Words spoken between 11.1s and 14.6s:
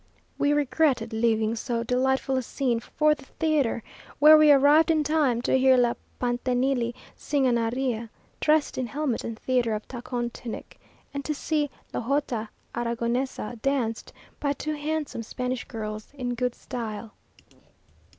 and to see La Jota Arragonesa danced by